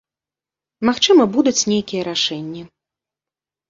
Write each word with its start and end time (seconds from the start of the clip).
Магчыма, 0.89 1.23
будуць 1.37 1.65
нейкія 1.75 2.01
рашэнні. 2.11 2.69